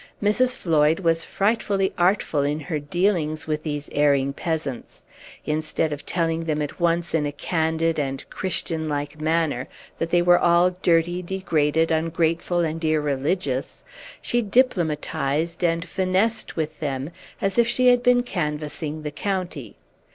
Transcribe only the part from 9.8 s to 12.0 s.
that they were all dirty, degraded,